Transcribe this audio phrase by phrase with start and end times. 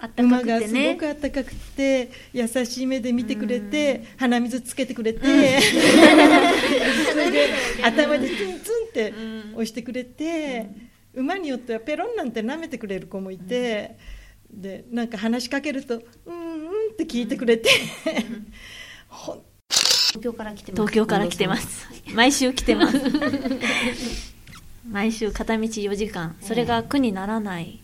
[0.00, 0.60] あったか馬くてね。
[0.60, 5.20] がすごくあったかくて優しい目で見てくれて鼻水つけてくれて。
[5.20, 7.48] それで
[7.82, 9.14] 頭でツンツンって
[9.52, 10.66] 押してくれて
[11.14, 13.96] 馬によってはペロンなんて舐めてくれる子もいて
[14.50, 17.68] でなんか話しかけると「うんうん」って聞いてくれて。
[19.08, 19.42] ほん。
[20.10, 20.80] 東京から来てます。
[20.82, 21.88] 東京から来てます。
[22.14, 22.98] 毎週来てます。
[24.90, 26.36] 毎週片道4時間。
[26.40, 27.80] それが苦にならない、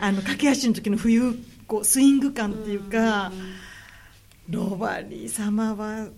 [0.00, 1.34] あの駆け足の時の冬
[1.66, 3.32] こうスイング感っていうか
[4.48, 6.08] ロバリー様は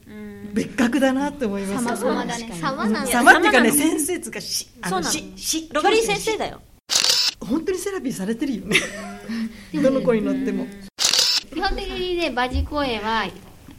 [0.52, 1.84] 別格だなって思います。
[1.84, 2.52] 様々だね。
[2.60, 5.14] 様なんだ様っていうかね先生つうかしあそうなの。
[5.14, 6.60] のししロバリー先生だよ。
[7.40, 8.76] 本当にセラピーされてるよね。
[9.74, 10.66] どの子に乗っても。
[11.54, 13.24] 基本的にね馬事公園は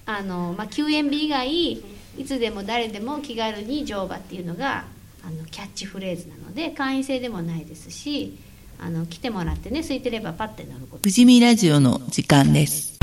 [0.05, 1.71] あの、まあ、休園日以外
[2.17, 4.85] いつでも誰でも気軽に乗馬っていうのが
[5.23, 8.37] あのキャッチフレーズなので会員制でもないですし
[8.81, 12.97] あの来てもらってね空いてればパッて乗ること富士見ラジオの時間です。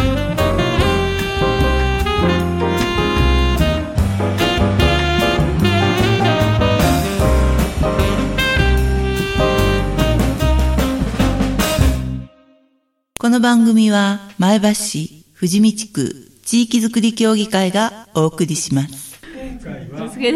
[13.18, 19.20] この番組は前橋市富士見地区地域づくり協議会がお送りします。
[19.24, 20.28] 今回は、え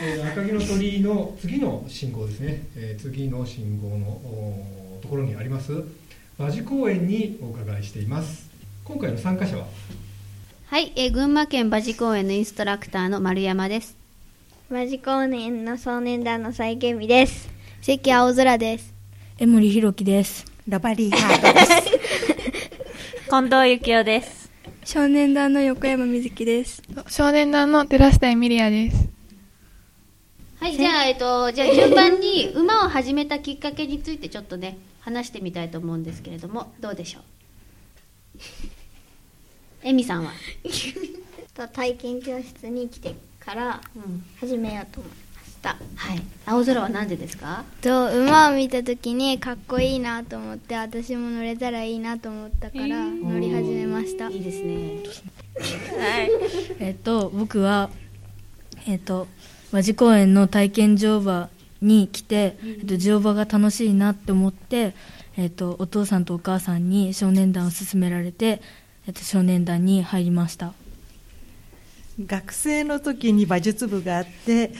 [0.00, 4.77] えー赤城の鳥居の次の信号ですね、えー次の信号の
[5.08, 5.84] ところにあります
[6.38, 8.50] 馬事公園にお伺いしています。
[8.84, 9.64] 今回の参加者は？
[10.66, 13.96] はい、えー群馬県馬事公園のインストラクターの丸山です。
[14.70, 17.48] 馬事公園の少年団の再建日です。
[17.80, 18.92] 関青空です。
[19.38, 20.44] 江森弘樹です。
[20.68, 21.70] ロバリーハートです。
[23.30, 24.50] 近藤幸雄です。
[24.84, 26.82] 少年団の横山瑞希です。
[27.08, 29.08] 少年団の寺下エミリアです。
[30.60, 34.76] はい、じゃあ、えっと、じゃあ順番に馬を始めたきっかけについてちょっとね、
[35.08, 37.22] 話してみたいと思うんですけれども、どうでしょう？
[39.88, 40.32] エミさんは？
[41.72, 44.24] 体験教室に来てからうん。
[44.40, 46.22] 始めようと思いましたはい。
[46.46, 47.64] 青空はなんでですか？
[47.80, 54.98] と馬を見た時にかっこいいなと思って私も乗れたらいいなと思ったから乗り始めましたいいですね。
[56.78, 57.90] えっと、僕は、
[58.86, 59.26] えっと、
[59.72, 61.48] 和地公園の体験乗馬
[61.80, 64.94] に来て、えっと、乗馬が楽しいなって思って、
[65.36, 68.60] えっと、お父さんとお母さんに少年団を勧められて、
[69.06, 70.72] えっと、少年団に入りました。
[72.26, 74.72] 学生の時に馬術部があって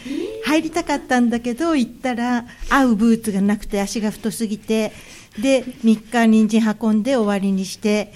[0.44, 4.92] 入りたかったんだけど行ったら合うブーツがなくて足が太すぎて
[5.41, 8.12] で3日人参運んで終わりにして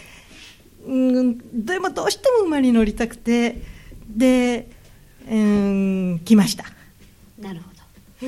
[0.87, 3.63] うんでもどうしても馬に乗りたくて
[4.09, 4.69] で
[5.31, 6.65] うん来ました
[7.39, 7.72] なるほど。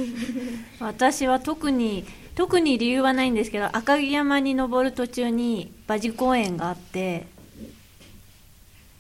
[0.81, 7.27] 私は特に特に理由はないんですけど赤城山に登る途中に馬事公園があって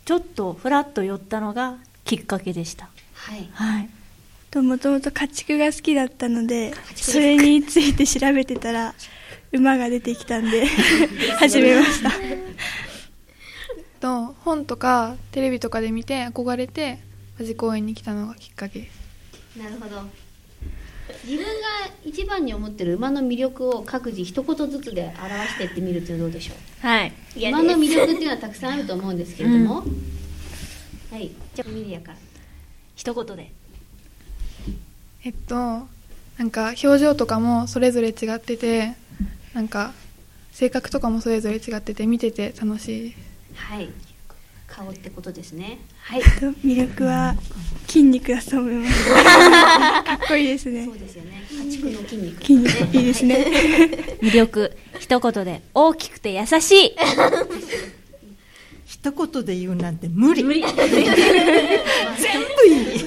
[0.04, 3.48] ちょっとふらっと寄ったのがきっかけでしたはい。
[3.52, 3.88] はい
[4.50, 8.94] ともともと家畜が好きだったのでそれについて調べてたら
[9.50, 10.64] 馬が出てきたんで
[11.40, 12.12] 始めました
[14.00, 17.00] と本とかテレビとかで見て憧れて
[17.36, 19.58] 馬事公園に来たのがきっかけです。
[19.58, 20.23] なるほど。
[21.24, 21.50] 自分が
[22.04, 26.86] 一番に思ってる馬の魅力を各自一言ずつで表していってみるとどうでしょう？
[26.86, 27.12] はい。
[27.36, 29.84] 馬の魅力っていうのはたくさんあると思うんですけれども、
[31.10, 31.30] はい。
[31.54, 32.18] じゃあミリアから。
[32.96, 33.52] 一言で。
[35.24, 35.86] えっとな
[36.44, 38.94] んか表情とかもそれぞれ違ってて
[39.52, 39.92] なんか
[40.52, 43.14] 性格とかもそれぞれ違ってて見てて楽しい。
[43.54, 43.88] はい
[44.74, 45.78] 顔ってことですね。
[46.00, 46.22] はい。
[46.66, 47.36] 魅力は
[47.86, 49.06] 筋肉だと思います。
[49.14, 50.84] かっこいいですね。
[50.84, 51.44] そうですよね。
[51.48, 52.40] 家畜の筋肉。
[52.42, 53.36] 筋肉いいですね。
[54.20, 56.96] 魅力一言で大きくて優しい。
[58.84, 60.42] 一言で言うなんて無理。
[60.42, 60.62] 無理。
[60.62, 60.76] 全部
[62.66, 63.04] いい。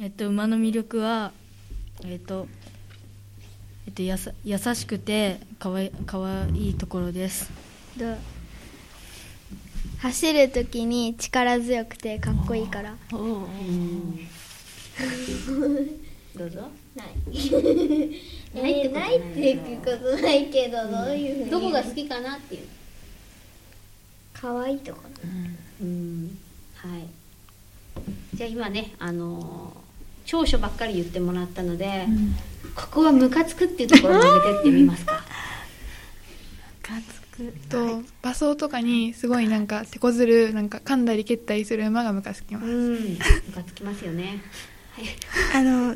[0.00, 1.32] えっと、馬の魅力は、
[2.06, 2.48] えっと、
[3.86, 7.50] えっと、やさ優しくてかわいかわいいところです。
[10.00, 12.94] と走る時に力強くてかっこいいから。
[16.36, 16.60] どうぞ。
[16.94, 17.08] ない。
[18.54, 21.50] ないってないっていうことないけどどういうふうに？
[21.50, 22.66] どこが好きかなっていう。
[24.32, 25.08] かわいいところ
[25.82, 26.38] うん。
[26.76, 27.06] はい。
[28.34, 29.78] じゃあ今ねあのー
[30.26, 32.04] 長所ばっかり言ってもらったので、
[32.76, 35.24] ここはムカつくっていうところに上げてってみますか
[37.68, 42.66] と馬装とかにすごいなんか手こずるなんか噛んだり蹴ったりする馬がムカつきます。
[42.66, 43.12] うん。
[43.12, 43.18] ム
[43.54, 44.42] カつきますよね。
[45.54, 45.94] あの、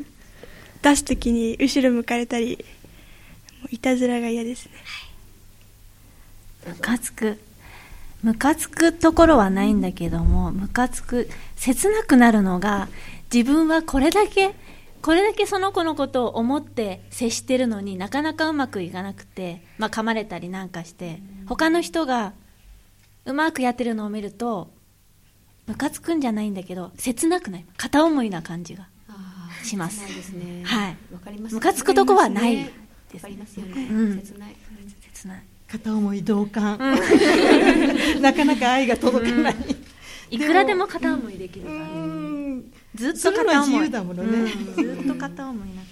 [0.81, 2.65] 出すときに後ろ向かれたり、
[3.61, 4.71] もういたずらが嫌ですね。
[6.67, 7.39] ムカつく。
[8.21, 11.29] ムカつくところはないんだけどもムカつく。
[11.57, 12.87] 切なくなるのが
[13.33, 14.55] 自分はこれだけ
[15.01, 22.33] これだけその子のことを思って接してるのになかなかうまくいかなくて、まあ、噛まれたりなんかして他の人が
[23.25, 24.69] うまくやってるのを見ると
[25.67, 27.65] ムカつくんじゃないんだけど切なくない？
[27.77, 28.87] 片思いな感じが
[29.63, 30.01] します。
[30.63, 30.97] はい。
[31.13, 32.63] わかりますムカつくとこはないわ
[33.11, 34.21] ですかりますよね、うん。
[34.21, 34.55] 切ない。
[35.13, 35.43] 切ない。
[35.67, 36.77] 片思い同感、
[38.21, 39.55] なかなか愛が届かない、
[40.29, 42.73] いくらでも片思いできるから、うん。
[42.93, 43.69] ずっと片思い。
[43.69, 44.37] 自由だものね。
[44.37, 44.75] うん。
[44.75, 45.91] ずっと片思いなんか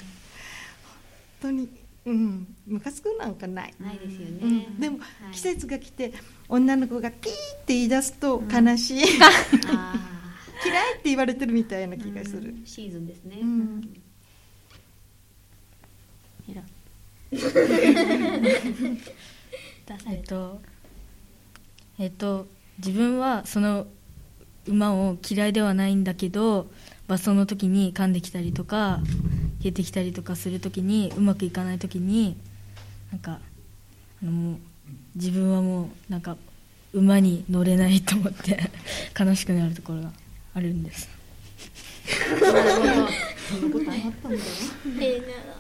[1.42, 1.70] 本当に
[2.06, 2.56] うん。
[2.66, 4.80] ムカつくなんかない、ないですよね、うん。
[4.80, 5.34] でも、はい。
[5.34, 6.14] 季節が来て
[6.50, 9.04] 女の子がピーって言い出すと悲しい、
[9.68, 9.94] あ
[10.66, 14.02] 嫌いって言われてるみたいな気がする、ーシーズンですね、うん。
[20.10, 20.62] えっと
[21.98, 22.46] えっと
[22.78, 23.88] 自分はその
[24.68, 26.70] 馬を嫌いではないんだけど
[27.12, 29.02] 馬走の時に噛んできたりとか
[29.60, 32.38] 消えてきたりとかする時にうまくいかない時に
[33.12, 33.40] なんか
[34.24, 34.58] あのもう
[35.16, 36.38] 自分はもうなんか
[36.94, 38.72] 馬に乗れないと思って
[39.20, 40.14] 悲しくなるところが
[40.54, 41.10] あるんです。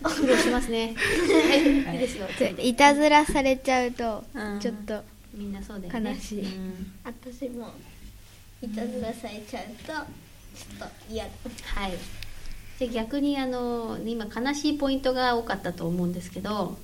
[0.04, 0.96] 苦労しますね。
[0.96, 1.96] はい。
[1.96, 2.28] いいですよ。
[2.62, 6.12] いたずらされちゃうとうんちょっとみんなそうだよね。
[6.12, 6.42] 悲しい。
[6.44, 6.94] うん。
[7.04, 7.74] 私も
[8.62, 9.92] いたずらされちゃうと
[10.56, 11.32] ちょっと嫌だ。
[11.76, 11.94] はい。
[12.82, 16.80] で逆にあの今悲しいポイントが多かったと思うんですけど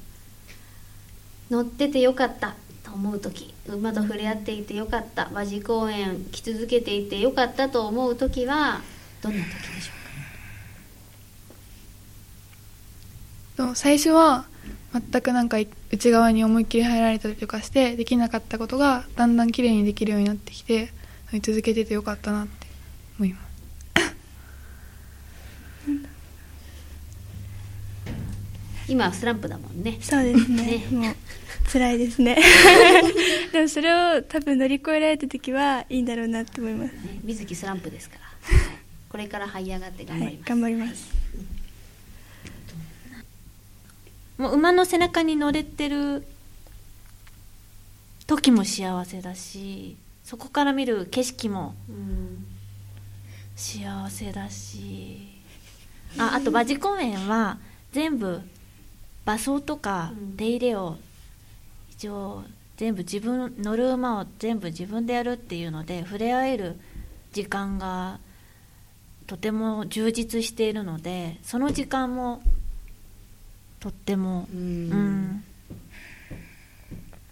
[1.50, 8.82] 乗っててよかったと思う時馬と触れ合っていてよかった馬事公園来続けていてよかったと思う時は
[9.24, 9.98] どんな時でしょ
[13.70, 14.46] と最初は
[14.94, 15.58] 全くなんか
[15.92, 20.92] 内側に思いっきり入られたりとかしてできなかったことがだんだん綺麗にできるようになってきて
[21.42, 22.68] 続けててよかったなって
[23.18, 23.47] 思います
[28.88, 29.98] 今はスランプだもんね。
[30.02, 30.64] そうですね。
[30.64, 30.86] ね。
[30.92, 31.16] もう
[31.72, 32.38] 辛いですね。
[33.52, 36.94] でもそれを多分乗り越えられた時はいいんだろうなって思います。
[36.94, 38.78] ね水木スランプですから、は い
[39.10, 41.18] これから這い上がって頑張はいります、頑張ります。
[44.38, 46.24] もう馬の背中に乗れてる
[48.28, 52.46] 時も幸せだしそこから見る景色もうん。
[53.56, 55.28] 幸せだし。
[56.20, 57.58] ああと馬事公園は
[57.92, 58.42] 全部
[59.28, 60.38] 馬装とかうん。
[60.38, 60.96] 手入れを
[61.92, 62.44] 一応
[62.78, 66.80] 全部自分乗る馬を全部自分でやるっていうので触れ合える
[67.34, 68.20] 時間が
[69.26, 72.42] とても充実しているのでその時間も
[73.80, 74.60] とっても、うん。
[74.60, 75.44] うん。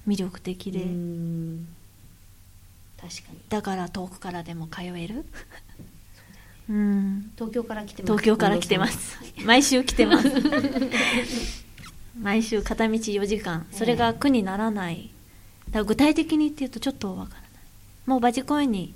[0.08, 1.68] 魅力的で、うん。
[3.02, 3.40] 確かに。
[3.50, 5.26] だから遠くからでも通える、
[6.70, 8.12] うん、東京から来てます。
[8.12, 9.18] 東京から来てます。
[9.44, 10.30] 毎週来てます
[12.20, 13.66] 毎週片道4時間。
[13.72, 15.10] それが苦にならない。
[15.68, 17.50] だから具体的に言って言うとちょっとわからない。
[18.06, 18.94] もう馬事公園に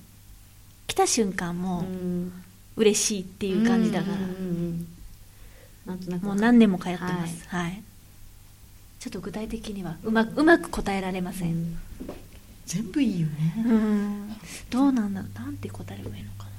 [0.88, 2.44] 来た瞬間もうん。
[2.80, 4.14] 嬉しいっていう感じだから、
[5.94, 7.46] うもう何年も通ってます。
[7.50, 7.84] はい、
[9.02, 11.78] ちょっと具体的にはうまうまく答えられません、
[12.66, 13.66] 全部いいよね。
[13.66, 14.34] うん。
[14.70, 15.32] どうなんだろう。
[15.38, 16.50] なんて答えればいいのかな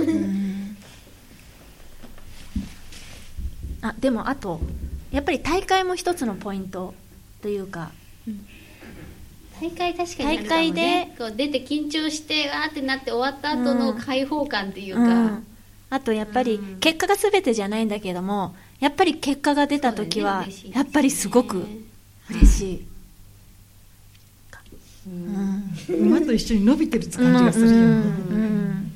[0.12, 0.76] うん
[3.82, 4.60] あでもあと
[5.10, 6.94] やっぱり大会も一つのポイント
[7.42, 7.90] というか。
[9.60, 11.08] 大会確かに大会で。
[11.18, 15.46] こう出て緊張してわーってなって終わった後の解放感っていうか、うん。
[15.90, 16.80] あとやっぱりうん。
[16.80, 21.66] 結果が全てじゃないんだけどもやっぱり結果が出た時はやっぱりすごく
[22.30, 22.86] 嬉しい、
[25.08, 26.06] うん。
[26.06, 27.88] 馬と一緒に伸びてる感じがするよね、うん。
[27.88, 28.92] うん。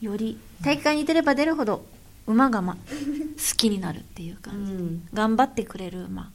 [0.00, 1.84] より大会に出れば出るほど
[2.26, 2.78] 馬が、ま、好
[3.56, 5.08] きになるっていうか、うん。
[5.12, 6.32] 頑張ってくれる馬。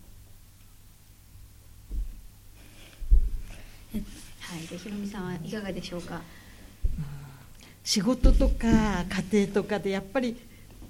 [4.48, 6.22] はいでひろみさんはいかがでしょうか？
[7.84, 10.38] 仕事とか家庭とかでやっぱり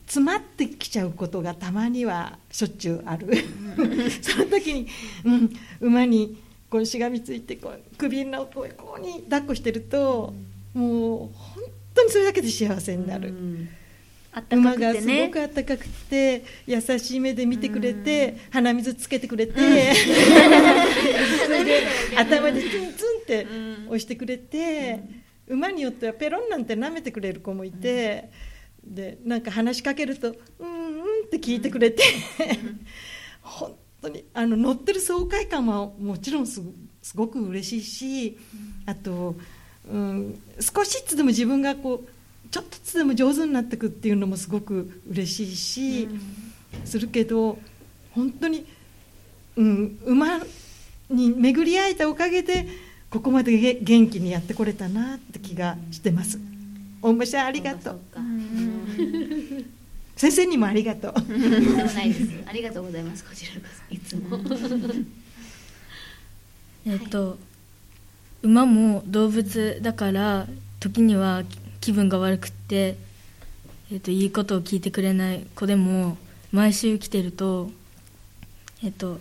[0.06, 3.28] 詰まってきちゃうことがたまにはしょっちゅうある。
[4.22, 4.88] その時に、
[5.26, 6.38] うん、馬に
[6.70, 10.34] こうしがみついてこう首のこうこうに抱っこしてると
[10.74, 11.64] もう本
[11.96, 13.30] 当にそれだけで幸せになる。
[13.30, 13.70] うん
[14.38, 19.54] あったか馬がすごくてねく暖かくて優しい目で見てくれて鼻水つけてくれて
[21.44, 21.82] それで
[22.16, 23.48] 頭でツンツンって
[23.88, 25.00] 押してくれて
[25.48, 28.30] 馬によってはペロンなんて舐めてくれる子もいて
[28.84, 30.74] でなんか話しかけると「うんう
[31.24, 32.04] ん」って聞いてくれて
[33.42, 36.62] 本当にあの乗ってる爽快感はもちろんす
[37.02, 38.38] すごく嬉しいし、
[38.86, 39.38] あと、
[39.90, 42.10] うん、少しずつでも自分がこう
[42.52, 46.10] ちょっとずつでも上手になっていくっていうのもすごく嬉しいし、
[46.86, 47.58] するけど
[48.12, 48.66] 本当に、
[49.56, 50.40] うん、馬
[51.10, 52.68] に巡り会えたおかげで
[53.10, 56.40] ここまでげ元気にやってこれたなって気がしてます。
[57.02, 58.00] お馬さんありがとう。
[60.16, 61.14] 先生にもありがとう。
[62.48, 63.24] ありがとうございます。
[63.24, 64.40] こちらこそいつも。
[66.86, 67.38] えっと、
[68.42, 70.12] 馬も動物だか。
[70.12, 70.48] ら
[70.80, 71.44] 時には
[71.88, 72.98] 気分が悪くって、
[73.94, 76.18] えっと、いいことを聞いてくれない子でも
[76.52, 77.70] 毎週来てると、
[78.84, 79.20] えっと、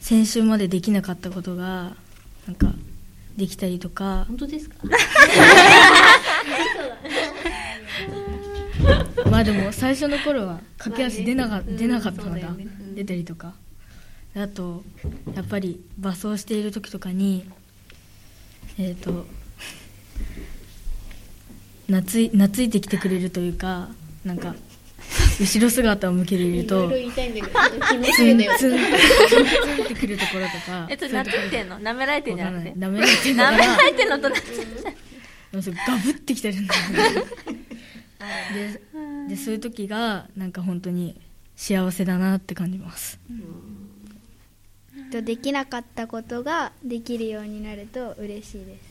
[0.00, 1.92] 先週までできなかったことが
[2.46, 2.72] なんか
[3.36, 4.24] できたりとか。
[4.28, 4.76] 本当ですか？
[9.30, 12.56] まあでも最初の頃は駆け足出なか,、出なかったのが
[12.94, 13.52] 出たりとか。
[14.34, 14.82] あと
[15.34, 17.44] やっぱり馬走している時とかに
[18.78, 19.26] えっ、と
[21.90, 23.88] 懐い懐いてきてくれるというか
[24.24, 24.54] なんか
[25.40, 28.22] 後ろ姿を向けているといろいろ言いたいんだけど、ちょっと決めツ。
[28.34, 28.76] ンツン
[29.84, 31.80] ってくるところとかえっと懐いてんの？
[31.80, 32.72] 舐められてんじゃなくて？
[32.74, 33.58] 舐められてんの舐かな。
[33.58, 36.98] められてんのとなっちゃなんかガブってきてるんだよね。
[39.28, 41.20] ででそういう時がなんか本当に
[41.56, 43.18] 幸せだなって感じます。
[45.10, 48.90] とできなかったことができるようになると嬉しいです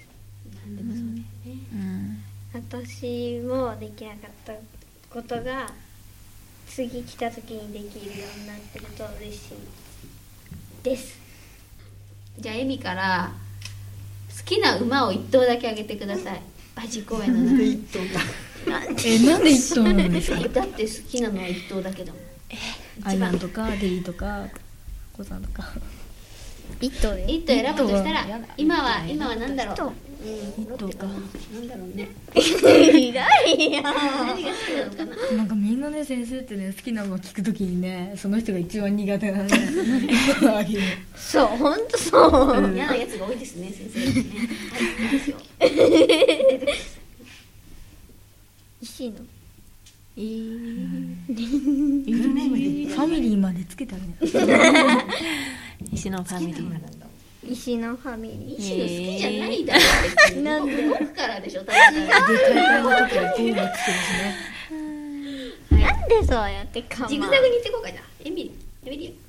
[2.54, 4.54] 私もできなかった
[5.14, 5.68] ことが
[6.68, 11.18] 次来た時にできるようになってると嬉しいです。
[12.40, 13.32] じゃあ、エミから、
[14.38, 16.42] 好きな馬を一頭だけあげてください。
[16.78, 18.22] 馬事公園の中で一頭が。
[19.06, 20.40] えなんで一頭なんですか？
[20.46, 22.22] えだって好きなのは一頭だけだもん。
[23.04, 24.48] アイアンとかデリーとか
[25.14, 25.74] コザとか。
[26.80, 27.14] 一頭。
[27.16, 28.26] で一頭選ぶとしたら
[28.58, 29.94] 今は今は何だろう？
[30.22, 30.26] う
[30.62, 30.64] ん。
[30.64, 31.14] 一頭かな
[31.60, 32.10] んだろうね。
[32.34, 33.22] ひどいよ
[33.82, 34.36] 何が好
[34.66, 35.16] きなのかな。
[35.38, 39.50] なんかみんなね先生ってね好きなのを聞くときにねその人が一番苦手なね
[41.16, 42.74] そう本当そう。
[42.74, 44.06] 嫌なやつが多いですね先生ね。
[44.06, 44.90] はい。
[45.06, 45.38] いいですよ
[48.82, 50.26] 石のファ
[53.08, 54.02] ミリーまでつけたね。
[55.94, 56.64] 石のファミリー
[57.44, 58.60] 石のファミリー？
[58.60, 59.80] 石の好きじゃないだろ。
[60.26, 63.58] 別になんで僕からでしょ大会の時はゴールつけるしね。
[65.72, 68.04] なんでそうやってかまジグザグに行ってこうかじゃあ。
[68.26, 68.52] エミリ
[68.86, 69.20] エミリ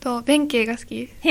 [0.00, 1.08] と弁慶が好き。
[1.20, 1.28] へ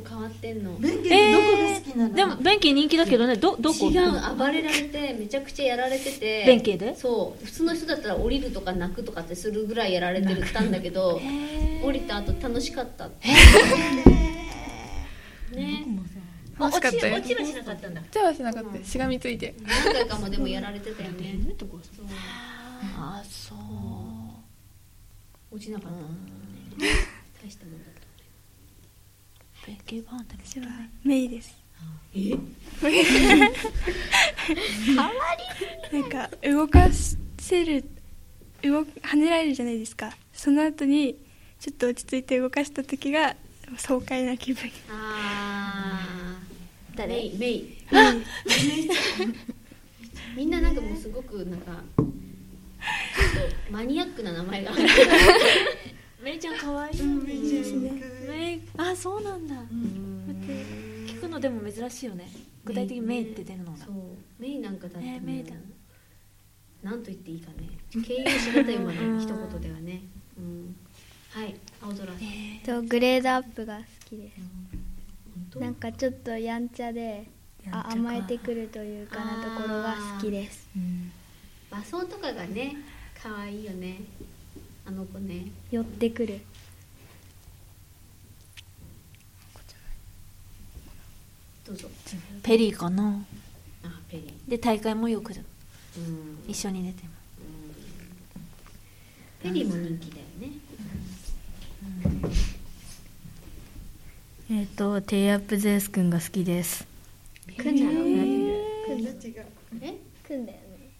[0.00, 0.76] えそうだこの子変わってんの？
[0.78, 3.36] 弁慶どこが好きなの、でも弁慶人気だけどね。
[3.36, 3.86] どどこ？
[3.86, 6.96] 違う暴れられてめちゃくちゃやられてて弁慶で？
[6.96, 11.20] そう普通の人だったら降りるとか泣くとかってするぐらいやられてたんだけど
[11.84, 13.06] 降りた後楽しかった。
[13.06, 13.28] って
[15.56, 15.84] ね。
[16.58, 17.16] 楽しかったよ。
[17.16, 18.00] 落ち落ちはしなかったんだ。
[18.10, 19.54] 手はしなかったしがみついて。
[19.84, 21.36] 何回かもでもやられてたよね。
[21.58, 21.68] そう
[22.96, 23.58] あそう。
[25.56, 25.96] 落ちなかった。
[27.42, 27.86] 大したもんだ
[29.64, 30.66] った弁慶バーンだけど
[31.02, 31.56] メイです。
[32.14, 32.36] え？
[35.92, 36.88] なんか動か
[37.38, 37.84] せる
[38.62, 40.12] 動跳ねられるじゃないですか。
[40.32, 41.16] その後に
[41.58, 43.34] ちょっと落ち着いて動かした時が
[43.78, 44.70] 爽快な気分。
[44.90, 46.96] あー。
[46.96, 47.14] 誰？
[47.14, 47.38] メイ。
[47.38, 47.64] メイ。
[50.36, 52.06] みんななんかもうすごくなんかちょっ
[53.66, 54.72] とマニアックな名前が
[56.24, 57.02] あるメイちゃん可愛い。
[57.02, 57.92] メイですね。
[58.26, 59.54] メイあそうなんだ。
[59.54, 62.30] 聞くのでも珍しいよね。
[62.64, 63.78] 具体的にメイって出るのが。
[63.78, 63.94] そう。
[64.38, 65.54] メイなんかだってもうえーメイだ。
[66.82, 67.68] なんと言っていいかね。
[68.02, 70.02] 形容しがたいまで一言ではね、
[70.38, 70.76] うん、
[71.30, 72.06] はい青空
[72.64, 74.30] とグレードアップが好きで
[75.52, 75.58] す。
[75.58, 77.28] なんかちょっとやんちゃで
[77.70, 80.68] あ甘えてくるというかなところが好きです。
[81.70, 82.76] 馬装とかがね
[83.22, 84.00] 可愛いよね
[84.86, 85.46] あの子ね。
[85.70, 86.40] 寄ってくる。
[91.66, 91.88] どうぞ。
[92.42, 93.24] ペリーかな。
[93.82, 94.50] あペリー。
[94.50, 96.44] で大会もよくうん。
[96.46, 97.10] 一緒に出てま
[99.42, 100.52] ペリーも人気だよね。
[104.50, 106.86] えっ、とテイアップゼウスくんが好きです。
[107.56, 108.24] くんだろうな
[108.86, 109.10] くんだ
[109.80, 110.92] えくんだよね。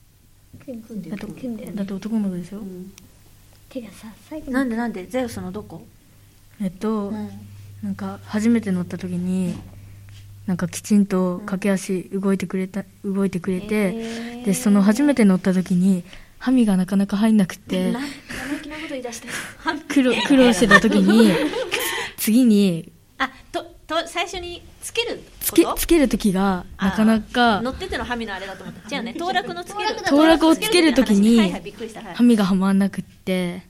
[0.64, 1.76] くんだってくんだよね。
[1.76, 2.62] だって男の子でしょ、
[3.74, 5.06] てかさ最後すなんでなんで？
[5.06, 5.84] ゼウスのどこ？
[6.62, 7.12] えっと、
[7.82, 9.58] なんか初めて乗った時に
[10.46, 16.04] なんかきちんと駆け足動いてくれた動いてくれて、でその初めて乗った時に
[16.38, 19.28] 歯磨がなかなか入んなくてな生意気なこと言い出して。
[19.92, 21.32] 苦労苦労してた時に
[22.16, 25.20] 次にあとと最初につける
[25.54, 29.14] けつける時がなかなか乗っててのハミのあれだと思った違うね。
[29.18, 29.88] 当落のつける。
[30.06, 32.00] 当落をつける時にはいはいびっくりした。
[32.00, 33.62] はい歯磨がはまんなくって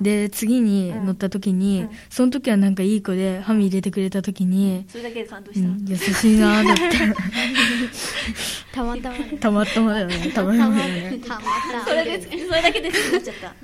[0.00, 6.82] で次に乗った時にその時はなんかいい子で歯磨入れてくれた時にそれだけで感動した、うん優しいなーだって。
[8.72, 9.38] たまたまね。
[9.40, 10.32] たまたまだよね。
[10.32, 11.18] たまたまだよね。
[11.18, 11.84] たまたま。
[11.84, 13.54] それでそれだけで好きになっちゃった、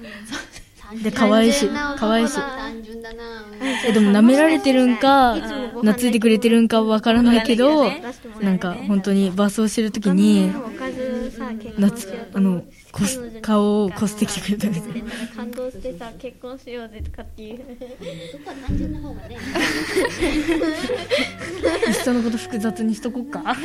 [1.02, 2.38] で可愛いし可愛いし
[3.86, 7.90] えでも舐められてるんか懐いてくれてるんかわからないけど
[8.40, 10.52] なんか本当に伴走してる時に
[11.78, 17.58] 夏あのこす顔をこすってきてくれたんです感動してさ結婚しようぜとかっていう。
[18.30, 19.34] そこは単純な方がね
[21.86, 23.56] いっそのこと複雑にしとこっか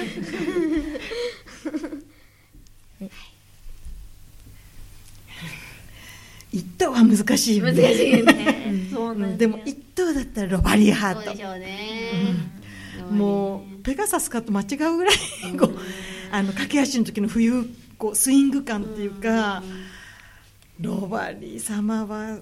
[6.51, 9.29] 一等は難しいよね難しいよね、 そうなんだ。
[9.29, 12.59] よでも一等だったらロバリーハートそうでしょうね
[13.11, 15.15] もうペガサスかと間違うぐらい
[15.57, 15.79] こう
[16.31, 17.65] あの駆け足の時の冬
[17.97, 19.63] こうスイング感っていうか
[20.79, 22.39] ロバリー様は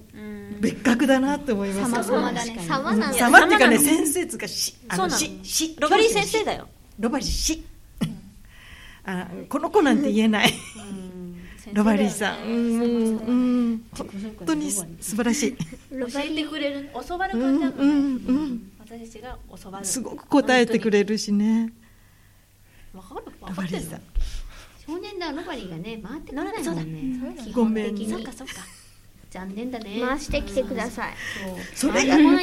[0.62, 2.10] 別格だなって思います。
[2.10, 2.66] 様だね。
[2.68, 3.12] 様なん。
[3.12, 6.68] だ様っていうかね先生つかしあのししロバリー先生だよ。
[7.00, 7.64] ロバリーし
[9.06, 10.54] あこの子なんて言えない
[11.74, 12.44] ロバリーさん。
[12.44, 14.10] うんうん本
[14.46, 15.56] 当に素晴らしい。
[15.56, 19.86] 教えてくれる教わる感じだもんね、うんうん私たちが教わる。
[19.86, 21.74] すごく答えてくれるしね。
[22.94, 24.02] わかるわロかるバリーさん
[24.88, 26.94] 少年団ロバリーがね回ってこないそうだもん。
[26.94, 28.14] ね基ごめん本的に。
[28.14, 28.54] そっかそっか。
[29.30, 30.00] 残念だね。
[30.02, 31.14] 回してきてください。
[31.76, 31.92] そう。
[31.92, 32.40] それが乗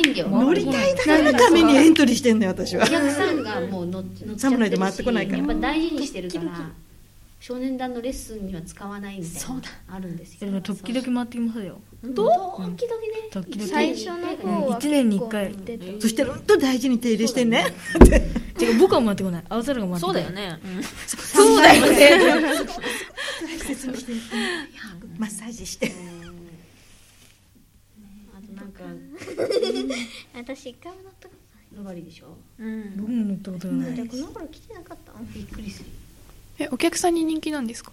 [0.53, 2.85] りたいだけのためにエントリーしてんのよ私は。
[2.85, 5.39] お客さんがもう乗っ乗っちゃってるし侍で回ってこないから。
[5.39, 6.71] やっぱ大事にしてるから
[7.47, 9.69] 少年団のレッスンには使わないみたいなそうだ。
[9.91, 10.51] あるんですよ。
[10.51, 11.79] でも時々回ってきますよ。
[12.03, 13.29] どう時々ね。
[13.31, 13.71] 時々。
[13.71, 15.55] 最初の方は一年に一回。
[16.01, 17.67] そして本当大事に手入れしてね。
[18.59, 19.45] 違う僕は回ってこない。
[19.51, 20.25] 青空が回ってこない。
[20.25, 20.59] そうだよね、
[21.07, 22.01] そうだよね。
[23.43, 24.13] 大切にして。
[25.19, 25.93] マッサージして
[28.35, 28.85] あとなんか。
[30.35, 31.35] 私一回も乗ったこ
[31.77, 32.39] ロバリーでしょ？
[32.59, 32.97] うん。
[32.97, 33.93] 僕も乗ったことがない。
[33.93, 35.13] とないじゃあこの頃来てなかった？
[35.13, 35.91] のびっくりする
[36.59, 37.93] えお客さんに人気なんですか？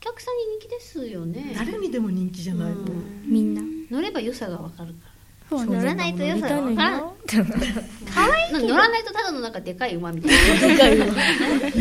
[0.00, 1.54] お客さんに人気ですよね。
[1.56, 2.78] 誰にでも人気じゃないと
[3.26, 3.54] みん。
[3.54, 5.10] な乗れば良さがわかるか
[5.50, 7.00] そう乗らないと良さが分からん。
[7.00, 7.10] ら
[8.60, 11.04] 乗らないとただのなんかでかい馬みたいな。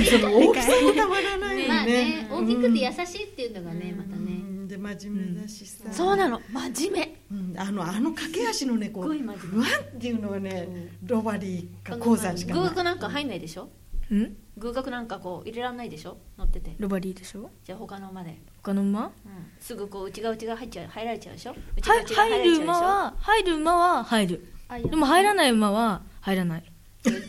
[0.06, 4.68] その 大きさもたまらないよまあねね大きくて優しいっていうのがねまたうねん。
[4.68, 5.92] で真面目だしさ。
[5.92, 6.42] そうなの。
[6.52, 7.54] 真面うん。
[7.58, 9.04] あのあの駆け足のねこう
[9.38, 12.70] 不安っていうのはねロバリーか鉱山し目かない。
[12.70, 13.70] 偶学なんか入んないでしょ？
[14.16, 14.36] ん？
[14.58, 16.18] 偶学なんかこう入れらんないでしょ？
[16.38, 16.76] 乗ってて。
[16.78, 17.50] ロバリーでしょ？
[17.64, 19.06] じゃあ他の馬で、他の馬？
[19.06, 19.12] うん、
[19.60, 21.56] すぐこう内側内側入っちゃう入られちゃうでしょ？
[21.78, 24.54] 内は側内側入る馬は入る馬は入る。
[24.90, 26.64] でも入らない馬は入らない。
[27.06, 27.20] なんか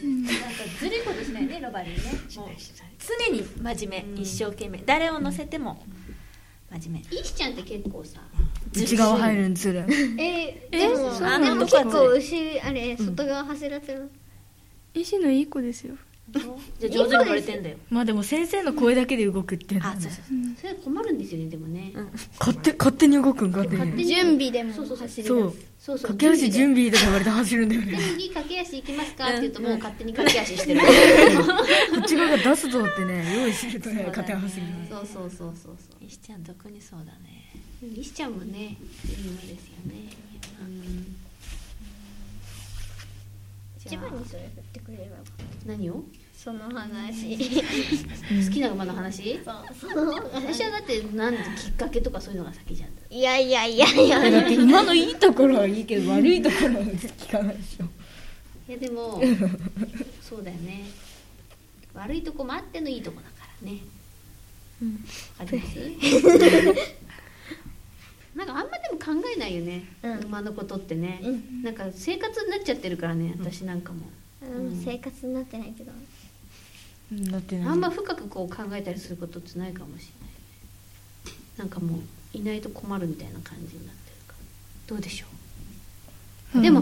[0.80, 2.10] ずるいことしないねロバリーね。
[2.36, 2.48] もう
[2.98, 3.42] 常に
[3.76, 4.78] 真面目、一生懸命。
[4.84, 5.82] 誰を乗せても
[6.70, 8.20] 真面石ちゃんって結構さ
[8.74, 9.86] 内側入るんずる。
[10.18, 14.10] えー、でもそうなでもの結構後ろあれ外側走らせる
[14.92, 15.94] 石のいい子ですよ。
[15.94, 15.98] 目
[16.78, 17.76] じゃあ上手に乗れてんだよ。
[17.90, 19.98] まあでも先生の声だけで動くっていうのはね。
[19.98, 20.24] あそうそう
[20.60, 21.92] それ困るんですよねでもね。
[22.38, 25.06] 勝手勝手に動くん勝手勝手準備でもそうそうそう。
[25.08, 25.54] 走りそう。
[25.78, 26.10] そうそう。
[26.12, 27.98] 駆け足準備とか言われて走るんだよでね。
[27.98, 30.80] 次駆け足行きますかって言うともう勝手に駆け足してる。
[30.80, 30.86] こ
[31.98, 36.04] っち側が出すぞってね用意するとね勝手に走るそうそうそうそうそう。
[36.06, 37.50] 石ちゃん特にそうだね。
[37.96, 39.94] 石ちゃんもねいい馬ですよね。
[40.60, 41.16] うん。
[43.82, 45.16] 一番にそれ振ってくれれば。
[45.66, 46.04] 何を？
[46.42, 47.36] その話。
[48.46, 49.38] 好きな馬の話？
[49.44, 49.54] そう。
[49.78, 52.90] その私はだってなんできっかけとかそういうのが先じゃん。
[53.14, 54.30] いやいやいやいや。
[54.30, 57.84] だって馬のいいところはいいけど悪いところは聞かないでしょ。
[58.70, 59.20] いやでも
[60.22, 60.84] そうだよね。
[61.92, 63.80] 悪いとこもあってのいいとこだからね。
[65.38, 65.78] わかります？
[68.34, 70.18] なんかあんまでも考えないよね、うん。
[70.20, 71.62] 馬のことってね、うん。
[71.62, 74.06] なんか生活になっちゃってるからね私なんかも、
[74.42, 74.82] うん。
[74.82, 75.92] 生活になってないけど
[77.12, 80.30] だってねあんま深くこう考えたりすることってないかもしれない。
[81.58, 82.00] なんかもう
[82.32, 84.38] いないと困るみたいな感じになってるから。
[84.86, 85.26] どうでしょ
[86.58, 86.62] う？
[86.62, 86.80] でも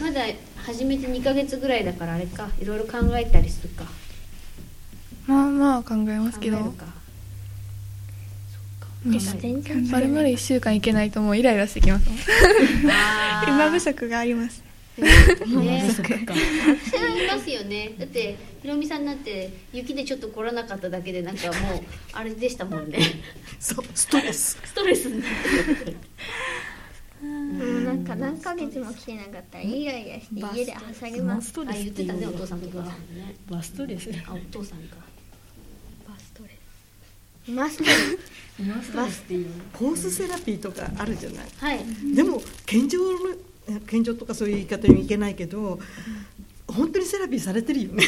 [0.00, 0.22] まだ
[0.56, 2.48] 始めて2ヶ月ぐらいだからあれか。
[2.60, 3.84] いろいろ考えたりするか。
[5.26, 6.58] まあまあ考えますけど。
[6.58, 6.98] 考えるか。
[9.90, 12.18] まるまる1週間行けないともうイライラしてきますもん。
[13.54, 14.62] 馬不足があります
[15.00, 16.14] ねそっか。
[16.14, 17.94] たくさんいますよね。
[17.98, 21.54] だってひろみさんなんて雪でちょっと来らなかっただけでなんかもう
[22.12, 22.98] あれでしたもんね。
[23.60, 24.58] そうストレス。
[24.64, 25.06] ストレス。
[25.06, 25.30] になっ
[25.84, 25.96] て
[27.20, 31.52] もうなんか何ヶ月も来てなかったらイライラして家ではします。
[31.60, 34.10] あ言ってたねお父さんとお母さんもねバストレス。
[34.26, 34.96] あお父さんか
[37.48, 39.46] マストバストレスっていう。
[39.72, 41.46] コースセラピーとかあるじゃない。
[41.58, 41.80] はい。
[42.14, 42.98] でも健常
[43.86, 45.78] 健常とかそういう言い方にいけないけど
[46.66, 48.04] 本当にセラピーされてるよね。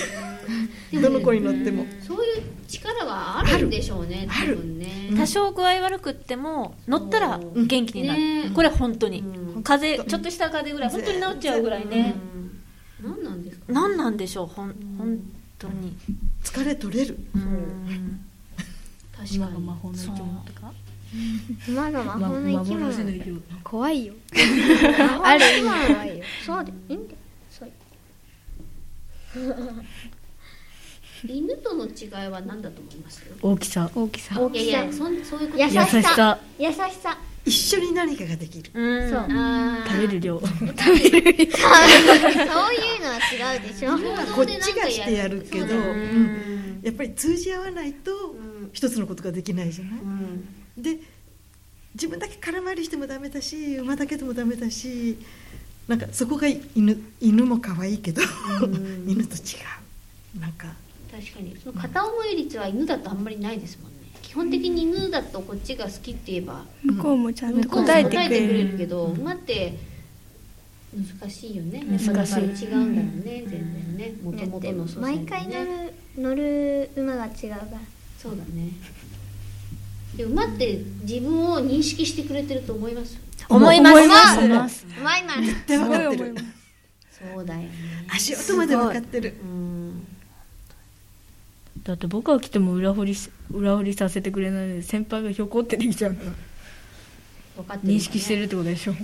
[0.93, 1.87] どの子に乗っても。
[2.07, 5.11] そういう力はあるんでしょうね多分ね。
[5.17, 9.63] 多少具合悪くっても乗ったら元気になる、ねこれ本当に、うん。
[9.63, 12.15] 風邪ちょっとした風邪ぐらい本当に治っちゃうぐらいね、
[13.03, 13.75] 何なんですかね。
[13.75, 15.19] 何なんでしょうほん本
[15.59, 15.97] 当に。
[16.43, 17.19] 疲れ取れる。
[17.35, 17.39] う。
[17.39, 18.21] ん。
[19.17, 19.61] 確かに。
[19.65, 20.73] 魔法の生き物とか？
[21.69, 23.43] 馬が魔法の生き物幻の生き物。
[23.65, 24.15] 怖いよ。
[25.25, 26.25] ある今怖いよ。
[26.47, 27.19] そうでいいんだよ。
[27.51, 27.71] そう
[31.29, 33.23] 犬との違いは何だと思います？
[33.43, 33.91] 大きさ。
[33.95, 34.41] 大きさ。
[34.53, 35.63] いやいやそんそういうこと。
[35.63, 36.39] 優しさ。
[36.59, 37.19] 優しさ。
[37.45, 38.71] 一緒に何かができる。
[38.73, 39.11] うん。
[39.11, 39.27] そう。
[39.29, 40.41] あ食べる量。
[40.41, 40.51] そう。
[40.51, 40.77] いうの
[43.09, 43.19] は
[43.55, 43.99] 違うでしょ。
[44.35, 45.75] こっちがしてやるけど、
[46.83, 48.71] やっぱり通じ合わないとん。
[48.73, 50.99] 一つのことができないじゃない、うんで
[51.95, 55.19] 自分だけ空回りしてもダメだし馬だけでもダメだし
[55.89, 58.23] なんかそこが犬犬も可愛いけど
[59.07, 59.39] 犬と違
[60.37, 60.41] う。
[60.41, 60.69] なんか。
[61.11, 61.57] 確かに。
[61.63, 63.97] その片思い率は犬だとあんまりないですもんね。
[64.23, 68.79] 基本的に犬だとこっちが好きって言えば向こうもちゃんと答えてくれる。
[68.79, 69.77] けど馬って
[70.95, 71.83] 難しいよね。
[71.85, 72.67] 難しい。
[72.67, 73.23] 違うんだろうね。
[73.25, 74.13] 全然ね。
[74.23, 77.67] もともとの素材毎も回乗ねる乗る馬が違うから。
[78.17, 78.71] そうだね
[80.21, 83.19] で馬って自分を認識してくれてると思います。
[83.49, 83.97] 思います。
[83.97, 84.05] 思
[84.45, 84.87] います。
[85.01, 86.35] 馬今絶対分かってる
[87.11, 87.71] そうだよね。
[88.13, 89.35] 足音まで分かってる。
[89.43, 90.07] うん。
[91.85, 96.19] だって僕が来ても裏掘りし裏掘りさせてくれないので先輩がひょこってできちゃうの。
[97.57, 97.95] 分かってる。
[97.95, 98.95] 認識してるってことでしょ。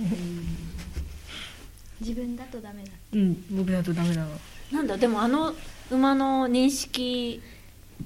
[1.99, 2.91] 自分だとダメだ。
[3.13, 3.43] うん。
[3.49, 4.29] 僕だとダメなの。
[4.71, 5.55] なんだでもあの
[5.89, 7.41] 馬の認識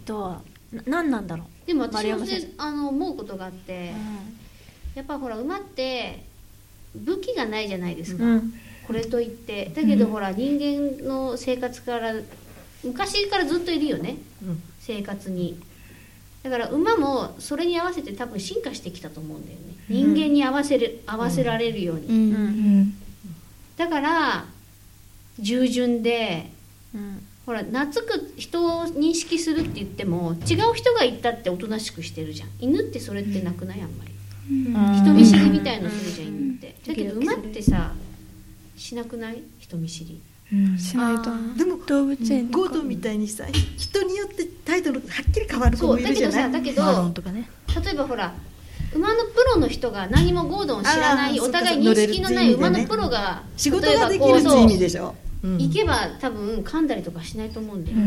[0.05, 0.41] とはな
[0.85, 1.67] 何なんだろう？
[1.67, 2.25] でも私も
[2.57, 3.93] あの思うことがあって
[4.95, 6.23] やっぱほら馬って
[6.95, 8.53] 武器がないじゃないですか、うん。
[8.87, 9.71] これといって。
[9.75, 12.13] だけどほら人間の生活から
[12.83, 14.61] 昔からずっといるよね、うん。
[14.79, 15.61] 生活に。
[16.43, 19.75] だから馬もそれに合わせて多分進化してきたと思うんだよね。
[19.89, 22.15] 人間に合わせる合わせられるように、うん。
[22.15, 22.93] うん。
[23.77, 24.45] だから
[25.39, 26.49] 従順で
[26.93, 32.49] うんほら懐く人を認識するって言っても違う人が言ったっておとなしくしてるじゃん。
[32.61, 33.81] 犬ってそれってなくない？
[33.81, 34.11] あんまり。
[35.01, 36.27] 人見知りみたいのするじゃん。
[36.29, 37.91] 犬ってだけど馬ってさ
[38.77, 39.43] しなくない？
[39.59, 40.21] 人見知り。
[40.53, 41.57] うんしないと思う。
[41.57, 43.45] でも動物園ゴートみたいにさ
[43.77, 46.51] 人によって態度のはっきり変わる子もいそうだけるじゃない？
[46.51, 47.49] どさだけどマロンとかね。
[47.83, 48.33] 例えばほら
[48.95, 57.97] 馬のプロの人が何もゴードンを知らないお互い認識のない馬のプロが仕事ができ例えばこうそうるって意味でしょ、うん行けば多分噛んだりとかしないと思うんだよ、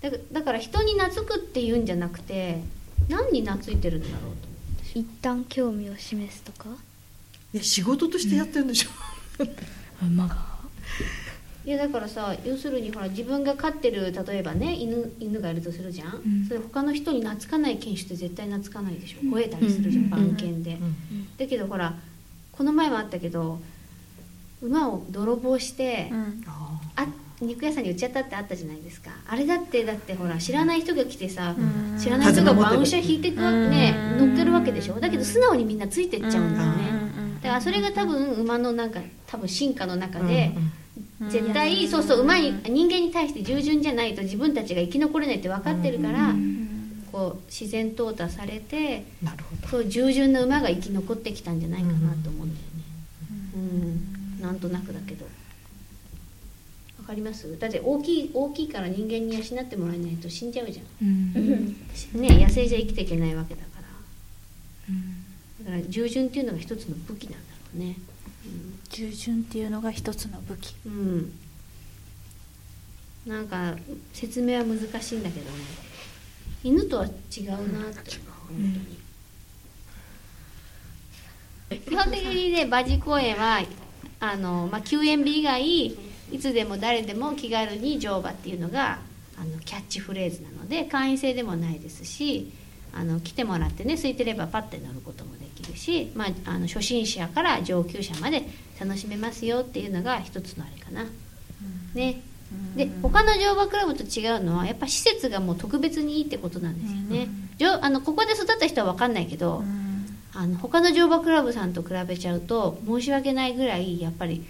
[0.00, 2.60] だからだから人に懐くっていうんじゃなくて
[3.08, 4.18] 何に懐いてるんだろう
[4.92, 6.68] と一旦興味を示すとか？
[7.52, 8.90] いや仕事としてやってるんでしょ、
[10.04, 10.50] 馬が
[11.64, 16.46] いやだからさ要するにほら自分が飼ってる例えばね犬犬がいるとするじゃん、ん。
[16.48, 19.18] それ他の人に懐かない犬種って絶対懐かないでしょ。
[19.26, 20.78] 吠えたりするじゃん、番犬で、
[21.38, 21.94] だけどほら
[22.52, 23.60] この前もあったけど
[24.62, 26.44] 馬を泥棒して、うん。
[26.96, 27.06] あ
[27.40, 29.10] 肉屋さんに売っちゃったってあったじゃないですか。
[29.26, 31.98] あれだってだってほら知らない人が来てさ、うん。
[31.98, 33.70] 知らない人が番車引いてくわうん。
[33.70, 34.94] ね乗ってるわけでしょ。
[35.00, 37.00] だけど素直にみんなついてっちゃうんだよね、うん
[37.40, 40.72] だからそれが多分馬のなんか多分進化の中で、うん
[41.28, 46.34] 絶対そうそう馬に人間に対して従順じゃないと自分たちが生き残れないって分かってるから、
[47.12, 49.04] こう自然淘汰されて
[49.70, 52.84] そう従順な馬が生き残ってきたんじゃないかなと思うんだよね。
[53.54, 55.26] うん、なんとなくだけど。
[56.98, 57.58] わかります？
[57.58, 61.08] だって大きい大きいから人間に養ってもらえないと死んじゃうじゃん。
[61.08, 61.76] うん。
[62.14, 65.64] ね野生じゃ生きていけないわけだから。
[65.64, 67.44] だから従順っていうのが一つの武器なんだろ
[67.76, 67.96] うね。
[68.90, 70.74] 従順っていうのが一つの武器。
[70.86, 71.32] うん。
[73.26, 73.76] なんか
[74.12, 75.56] 説明は難しいんだけどね。
[76.62, 77.12] 犬とは違う
[77.50, 78.56] なって本
[81.68, 81.80] 当に。
[81.80, 83.62] 基本的にね馬事公園は
[84.20, 88.98] あの、まあ、休園日以外いつでも誰でも気軽に乗馬っていうのが
[89.38, 92.52] あのキャッチフレーズなので会員制でもないですし
[92.92, 98.42] あの来てもらってね空いてればパッて乗ることもでききるし、まあ、あの初心者から上級者まで
[98.80, 101.06] 楽しめますよっていうのが一つのあれかな。
[101.94, 102.22] ね、
[102.76, 107.28] で他の乗馬クラブと違うのはやっぱ施設がもう特別にいいってことなんですよね。
[107.58, 109.62] じょあのここで育った人は分かんないけど、
[110.34, 114.44] あの他の乗馬クラブさんと比べちゃうと申し訳ないぐらいやっぱり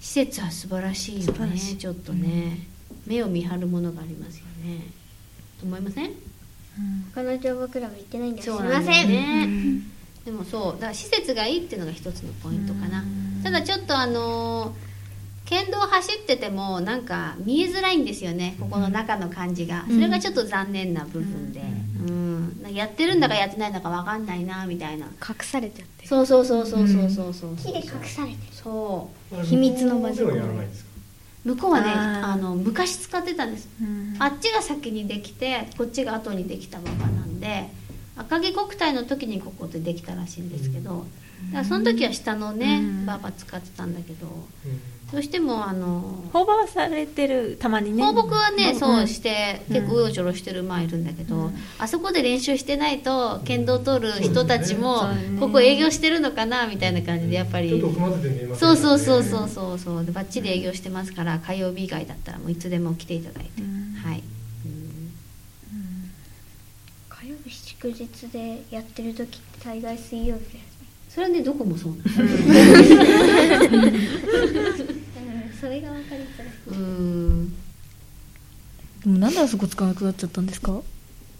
[0.00, 2.58] 施設は素晴らしいよねちょっとね、
[3.06, 4.82] 目を見張るものがありますよね。
[5.58, 6.10] と思いません？
[7.14, 9.82] 他の乗馬クラブ行ってないんですすそうなんだみません。
[10.26, 13.02] でもそうだから施設がいいっていうのが一つのポイントかな。
[13.42, 14.86] ただちょっとあのー
[15.46, 19.84] 県道走っててもなんか見えづらいんですよねここの中の感じが。
[19.88, 21.62] それがちょっと残念な部分で、う
[22.10, 22.25] ん
[22.62, 25.06] なんかやってるんだかやってないんだか分かんないなみたいな。
[25.06, 27.56] 隠されちゃってそうそうそうそうそうそうそう。
[27.56, 28.38] 木で隠されてる。
[28.52, 29.42] そう。
[29.44, 30.26] 秘密の場所
[31.46, 33.68] 向こうではねあの昔使ってたんです、
[34.18, 37.68] あっちが先にできてこっちが後にできた馬場なんで
[38.16, 41.06] 赤城国体の時にここでできたらしいんですけど、
[41.50, 44.26] だからその時は下のね馬場使ってたんだけど、
[45.12, 48.02] どうしてもあの放馬はされてるたまにね。
[48.02, 48.78] 放牧はね、うん。
[48.78, 55.02] そうして結構うろちょろしてる馬いるんだけど、あそこで練習してないと県道を通る人たちも、
[55.38, 57.80] ここ営業してるのかなみたいな感じでやっぱり、
[58.58, 60.04] そうそうそうそうそうそう。
[60.06, 63.62] でバッチリ営業してますから火曜日以外だったらもういつでも来ていただいて、
[64.02, 64.22] はい、
[67.10, 67.50] 火曜日
[67.86, 70.48] 祝日でやってる時って大概水曜日で
[71.08, 72.02] すそれはねどこもそうなうん。
[75.60, 76.44] それが分かりづら
[76.76, 76.78] い。
[76.78, 77.48] ん。
[77.48, 77.56] で
[79.06, 80.82] もなんであそこ使わなくなっちゃったんですか？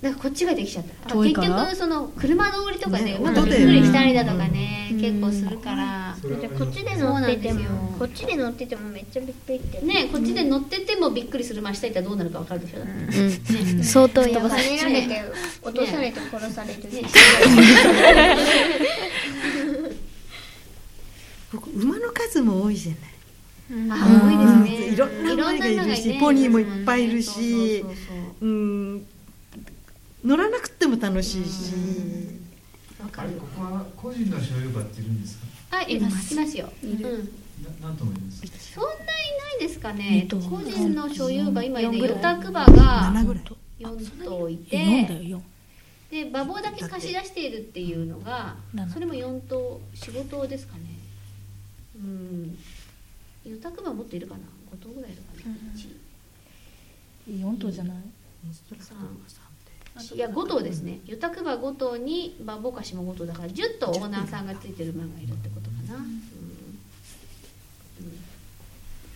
[0.01, 1.11] なんかこっちができちゃった。
[1.11, 1.49] 遠いから？
[1.49, 6.17] 結局その車通りとかでねまだびっくりしたりだとかね結構するから。
[6.59, 9.83] こっちで乗っててもこっちで乗っててもめっちゃびっくりって。
[9.83, 14.63] ねこっちで乗っててもびっくりする真下行ったらどうなるか分かるでしょ、ね相当やばい。
[14.65, 15.23] 跳ねられて
[15.63, 16.83] 落とされて殺される。
[16.83, 17.03] ね。
[21.53, 23.99] 僕馬の数も多いじゃない。
[24.01, 24.07] あ
[24.65, 24.93] 多いですね。
[24.95, 27.87] いろんな馬がいるしポニーもいっぱいいるしそ
[28.41, 29.07] うん。
[30.25, 31.73] 乗らなくても楽しいし。
[33.13, 33.31] かる。
[33.31, 35.39] ここは個人の所有馬っているんです
[35.71, 35.79] か？
[35.79, 36.35] あいます。
[36.35, 37.29] いますよ、うん、
[37.63, 38.43] な何ともいます
[38.75, 40.27] そんないないですかね。
[40.31, 42.17] 個人の所有馬今ね四ぐらい。
[42.17, 43.45] ヨタク馬が7ぐらい。
[43.81, 45.43] 4頭い4だてよ
[46.11, 48.93] で馬房だけ貸し出しているっていうのが七。
[48.93, 50.83] それも4頭45頭ですかね。
[51.97, 52.59] うん。
[53.45, 54.41] ヨタク馬もっといるかな。
[54.73, 57.97] 5頭ぐらいいるかな、1 4 4頭じゃない？
[60.15, 61.01] いや5頭ですね。
[61.07, 66.23] ユタク馬5頭に馬ボカシも5頭だから10頭オーナーさんがついてる馬がいるってことかな、うん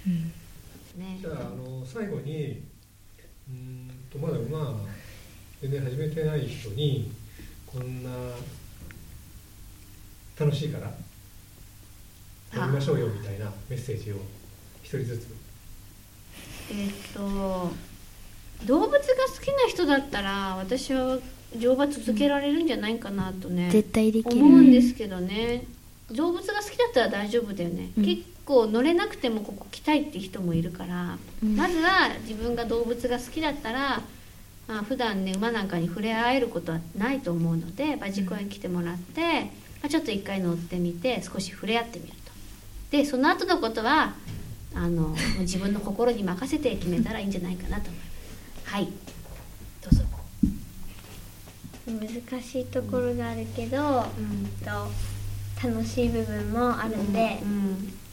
[0.06, 0.32] うん。
[1.00, 1.18] ね。
[1.20, 2.62] じゃああの最後に
[3.48, 3.90] うーん。
[4.10, 4.80] とまだ馬
[5.62, 7.12] 全然始めてない人に
[7.66, 8.10] こんな
[10.38, 10.86] 楽しいから
[12.58, 14.16] やりましょうよみたいなメッセージを
[14.82, 15.26] 一人ずつ。
[16.72, 17.70] えっと
[18.66, 19.02] 動物が好
[19.40, 21.18] きな人だったら私は
[21.56, 25.64] 乗馬続けられるんじゃないかなとね、絶対でき思うるんですけどね。
[26.10, 28.04] 動物が好きだったら大丈夫だよね、うん。
[28.04, 31.54] 結構乗れなくてもここ来たいって人もいるから、うん。
[31.54, 34.02] まずは自分が動物が好きだったら、
[34.66, 39.50] まあ普段ね馬なんかに触れ合えることはないと思うので馬事公園来てもらって、ま
[39.84, 42.32] あ、ちょっと一回乗ってみて少し触れ合ってみると。
[42.90, 44.14] でその後のことは
[44.74, 48.04] あの自分の心に任せて決めたらいいんじゃないかなと思いま
[48.66, 48.74] す。
[48.74, 48.88] はい。
[49.80, 50.02] どうぞ。
[51.86, 54.46] 難しいところがあるけど、うん。
[54.64, 54.70] と
[55.62, 58.09] 楽しい部分もあるんで、うんそう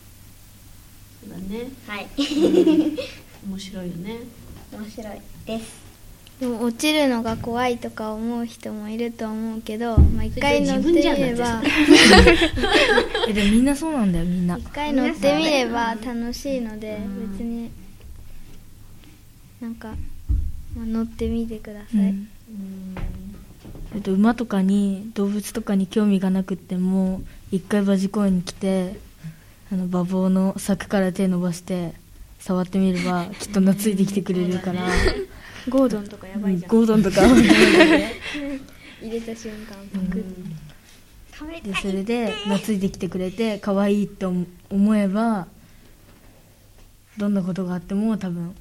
[1.30, 1.70] だね。
[1.88, 2.08] はい。
[3.48, 4.20] 面白いよね。
[4.72, 5.88] 面白いです。
[6.40, 11.64] でも落ちるのが怖いとか思う人もいると思うけど、まあ、一回乗ってみれば
[13.28, 14.58] え でもみんなそうなんだよみんな。
[14.58, 17.00] 一回乗ってみれば楽しいので
[17.34, 17.72] 別に
[19.60, 19.96] なんか、
[20.76, 22.28] まあ、乗ってみてください、うん。
[23.96, 29.00] えっと、馬とかに動物とかに興味がなくっても一回馬事公園に来て
[29.72, 31.94] あの馬房の柵から手伸ばして
[32.40, 34.88] 触ってみればきっと懐いてきてくれるから、
[35.68, 37.22] ゴードンとかやばいじゃん、ゴードンとか。
[39.02, 40.24] 入れた瞬間パクッ、
[41.38, 45.48] 食べでそれで懐いてきてくれて可愛いって思思えば
[47.18, 48.56] どんなことがあっても多分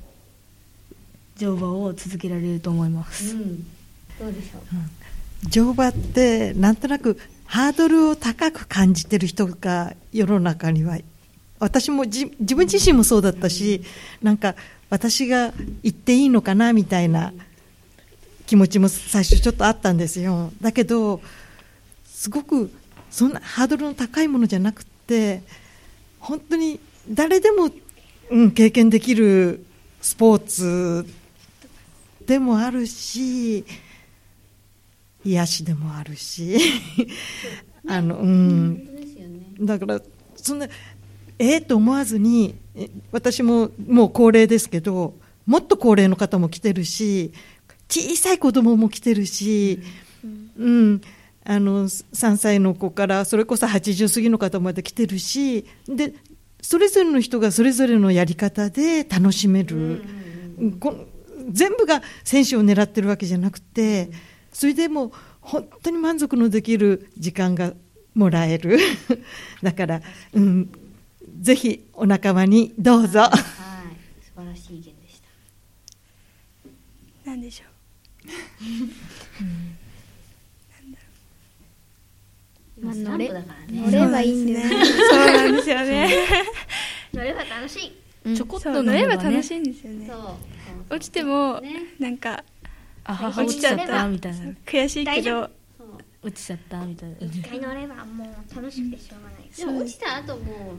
[1.36, 3.66] 乗馬を続けられると思います、うん。
[4.18, 5.48] どうでしょう。
[5.48, 10.98] 乗馬ってなんとなくハードルを高く感じてる人が世の中には
[11.58, 13.82] 私も自分自身もそうだったし
[14.22, 14.54] なんか
[14.90, 17.32] 私が行っていいのかなみたいな
[18.46, 20.52] 気持ちも最初ちょっとあったんですよ。
[20.60, 21.20] だけど
[22.04, 22.70] すごく
[23.10, 25.42] そんなハードルの高いものじゃなくて
[26.20, 26.78] 本当に
[27.08, 27.70] 誰でも、
[28.30, 29.64] うん、経験できる
[30.00, 31.06] スポーツ
[32.26, 33.64] でもあるし
[35.26, 36.58] 癒しでもあるし。
[37.88, 38.86] あの、うん、
[39.60, 40.00] だから
[40.34, 40.66] そんな
[41.38, 45.14] ええと思わずにえ私ももう高齢ですけど
[45.46, 47.32] もっと高齢の方も来てるし
[47.88, 49.80] 小さい子供も来てるし、
[50.58, 51.00] うん、
[51.44, 56.14] あの3歳の子からそれこそ80過ぎの方まで来てるしで
[56.60, 60.02] それぞれの人がそれぞれのやり方で楽しめる、
[61.50, 64.10] 全部が選手を狙ってるわけじゃなくて
[64.56, 67.74] それでも本当に満足のできる時間が
[68.14, 68.78] もらえる。
[69.62, 70.00] だから、
[70.32, 70.72] うん、
[71.42, 73.20] ぜひお仲間にどうぞ。
[73.20, 73.30] はい、
[74.24, 75.20] 素晴らしい意見でし
[77.22, 77.30] た。
[77.30, 77.64] なんでしょ
[82.80, 83.82] まあ、乗れだからね。
[83.82, 84.68] 乗ればいいんだよ。
[84.70, 86.10] ねそうなんですよね。
[87.12, 87.92] 乗れば楽し
[88.24, 88.34] い。
[88.34, 90.06] ちょこっと乗れば楽しいんですよね。
[90.06, 90.94] そう。
[90.94, 91.94] 落ちてもね。
[91.98, 92.42] なんか
[93.08, 94.08] あはは落ちちゃったた。
[94.08, 94.52] みたいな。
[94.64, 95.48] 悔しいけど。
[96.22, 97.16] 落ちちゃったみたいな。
[97.20, 99.50] 一回乗ればもう楽しくてしょうがない。
[99.56, 100.74] でも落ちた後も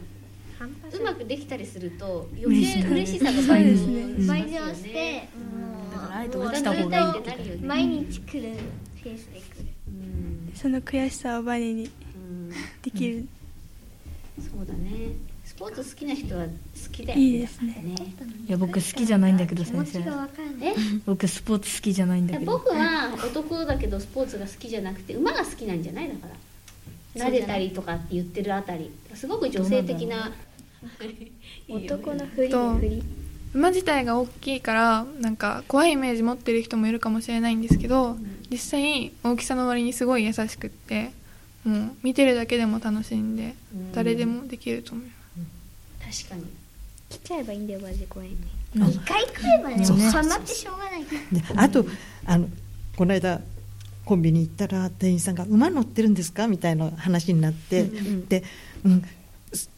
[0.92, 8.58] うまくできたりすると余計嬉しさが倍増倍増してもうだからあえてもう落ちた方がいいってなるよね毎日来る
[9.04, 10.52] ペースで来るうん。
[10.56, 12.50] その悔しさをバネにうん。
[12.82, 13.28] できる、
[14.40, 15.12] そうだね。
[15.58, 16.50] スポーツ好きな人は好
[16.91, 17.26] きだよね。
[17.26, 17.82] いいですね。
[17.84, 17.96] ね。
[18.48, 20.04] いや僕好きじゃないんだけど先生。
[20.04, 20.70] ちがわかんない。
[20.70, 22.60] え 僕スポーツ好きじゃないんだけど。
[22.60, 26.28] 僕は男だけどスポーツが好きじゃなくて馬が好きなんじゃないだか
[27.15, 28.91] ら撫でたりとかって言ってるあたり。
[29.15, 30.32] すごく女性的な。
[31.67, 32.80] 男のふりと
[33.56, 38.15] 馬自体が大きいからなんか怖いイメージ持ってる人もいるかもしれないんですけど、
[38.52, 41.10] 実際大きさの割にすごい優しくって
[41.65, 45.17] もう見てるだけでも楽しいんで、うん誰でもできると思います
[46.12, 46.43] 確かに。
[47.10, 48.38] 来ちゃえばいいんだよバジ公園に。
[48.76, 48.88] うん。
[48.89, 49.98] 一回来ればねそう。
[49.98, 51.04] ハマってしょうがない。
[51.04, 51.10] で
[51.56, 51.86] あと
[52.26, 52.50] あの
[52.96, 53.41] この間
[54.06, 57.84] コンビニ行ったら店員さんが「馬乗ってるんですか?」みたいな話になって、
[58.30, 58.43] で、
[58.86, 59.04] うん
[59.54, 59.70] す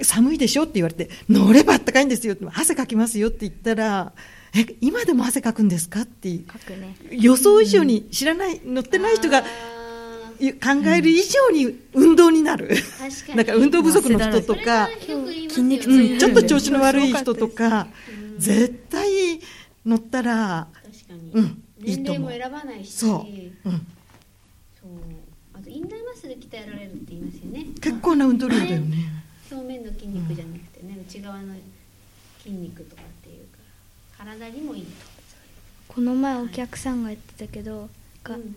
[0.00, 4.12] 寒いでしょ?」って言われて「乗ればあったかいんですよ」って汗かきますよって言ったら
[4.54, 6.44] 「え今でも汗かくんですか?」ってね。
[7.10, 9.44] 予想以上に知らない乗ってない人が
[10.40, 18.38] える以上に運動になる、ー確か運動不足の人とか、うん、ちょっと調子の悪い人とかうん。
[18.38, 19.40] 絶対
[19.84, 22.92] 乗ったら、確かに、うんいい年齢も選ばないし。
[22.92, 23.26] そ
[23.64, 23.86] う、うん、
[24.80, 24.90] そう。
[25.54, 27.66] あとインナーマッスル鍛えられるって言いますよね。
[27.80, 28.96] 結構な運動量だよね。
[29.50, 31.54] 表面の筋肉じゃなくてね、内側の
[32.42, 33.58] 筋肉とかっていうか
[34.18, 34.88] 体にもいいと、
[35.88, 37.88] この前お客さんが言ってたけど、
[38.24, 38.56] がうん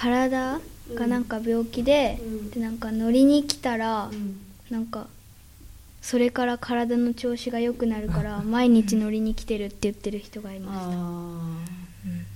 [0.00, 0.60] 体
[0.94, 2.50] がなんか病気で,、うん。
[2.50, 4.40] でなんか乗りに来たら、うん。
[4.70, 5.08] なんか
[6.00, 10.86] それから体の調子が良くなるから毎日乗りに来てるって言ってる人がいました。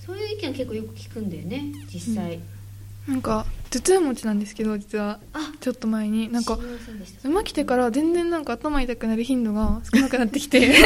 [0.06, 2.38] そういう意見結構よく聞くんだよね実際、
[3.08, 5.18] なんか頭痛持ちなんですけど実は。
[5.60, 6.30] ちょっと前に。
[6.30, 6.58] なんか
[7.22, 10.74] 馬来てから全然なんか頭痛くなる頻度が少なくなってきて。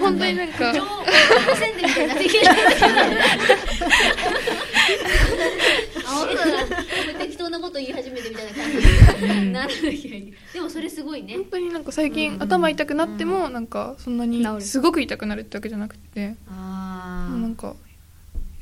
[0.00, 0.72] 本当になんか。
[0.72, 1.04] 情報
[1.56, 2.78] 宣伝みたいになってきてるあ本当
[3.10, 3.16] だ
[7.18, 9.40] 適当なこと言い始めてみたいな感じ。
[9.40, 9.72] になる
[10.52, 17.74] でもそれすごいね本当になんか最近頭痛くなってもなんかそんなにすごく痛くなるってわけじゃなくてあなんか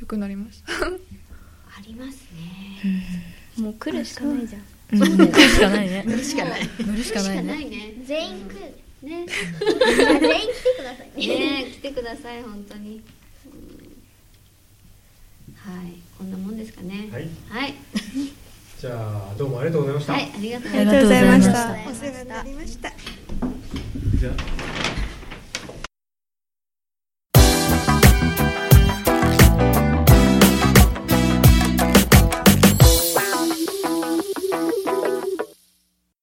[0.01, 0.73] 良くなりました
[1.77, 3.25] ありますね。
[3.59, 4.63] もう来るしかないじゃん。
[4.93, 5.19] うん。
[5.19, 6.05] 乗るしかないね。
[6.07, 6.61] 乗るしかない。
[6.79, 7.43] 乗るしかないね。
[7.43, 7.95] ね。
[8.05, 8.61] 全員来る。
[9.03, 9.27] ね。
[10.21, 11.19] 全員来てください。
[11.27, 13.24] ねね来てください本当に、うん
[15.65, 17.09] はいこんなもんですかね。
[17.11, 17.29] はい。
[17.49, 17.75] はい、
[18.79, 21.51] じゃあどうもありがとうございました、はい、ありがとうごありがとうございました。
[21.51, 22.93] お世話になりました。
[24.21, 24.94] じゃあ